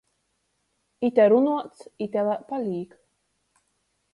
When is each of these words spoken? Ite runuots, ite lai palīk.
Ite 1.09 1.27
runuots, 1.33 1.85
ite 2.07 2.25
lai 2.31 2.39
palīk. 2.49 2.97